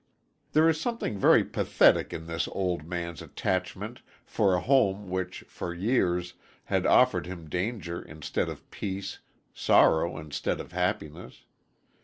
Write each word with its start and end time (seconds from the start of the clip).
There 0.53 0.67
is 0.67 0.81
something 0.81 1.19
very 1.19 1.43
pathetic 1.43 2.11
in 2.11 2.25
this 2.25 2.47
old 2.47 2.83
man's 2.87 3.21
attachment 3.21 4.01
for 4.25 4.55
a 4.55 4.59
home 4.59 5.09
which, 5.11 5.41
for 5.41 5.75
years, 5.75 6.33
had 6.63 6.87
offered 6.87 7.27
him 7.27 7.47
danger 7.47 8.01
instead 8.01 8.49
of 8.49 8.67
peace, 8.71 9.19
sorrow 9.53 10.17
instead 10.17 10.59
of 10.59 10.71
happiness. 10.71 11.43